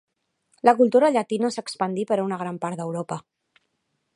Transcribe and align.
La 0.69 0.73
cultura 0.79 1.11
llatina 1.17 1.51
s'expandí 1.57 2.07
per 2.13 2.17
una 2.25 2.41
gran 2.43 2.59
part 2.65 2.81
d'Europa. 2.81 3.19